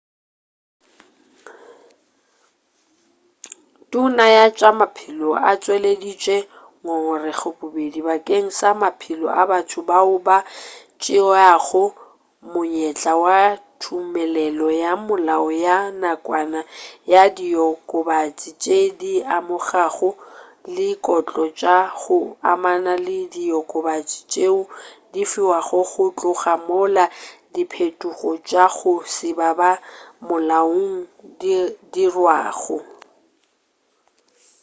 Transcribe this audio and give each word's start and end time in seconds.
tona 3.91 4.25
ya 4.37 4.45
tša 4.57 4.69
maphelo 4.79 5.29
o 5.49 5.51
tšweleditše 5.61 6.37
ngongorego 6.83 7.49
bobedi 7.57 7.99
bakeng 8.07 8.47
sa 8.59 8.69
maphelo 8.81 9.27
a 9.41 9.41
batho 9.49 9.79
bao 9.89 10.15
ba 10.27 10.37
tšeago 11.01 11.83
monyetla 12.51 13.13
wa 13.25 13.39
tumelelo 13.81 14.67
ya 14.83 14.91
molao 15.05 15.47
ya 15.65 15.77
nakwana 16.01 16.59
ya 17.11 17.21
diokobatši 17.37 18.49
tšeo 18.61 18.87
di 19.01 19.13
amegago 19.35 20.09
le 20.75 20.87
dikotlo 20.93 21.43
tša 21.59 21.75
go 21.99 22.19
amana 22.51 22.93
le 23.05 23.17
diokobatši 23.33 24.19
tšeo 24.31 24.59
di 25.11 25.21
fiwago 25.31 25.79
go 25.93 26.05
tloga 26.17 26.53
mola 26.67 27.05
diphetogo 27.53 28.31
tša 28.47 28.63
go 28.75 28.91
se 29.15 29.29
ba 29.39 29.71
molaong 30.27 30.89
di 31.39 31.53
dirwago 31.93 32.77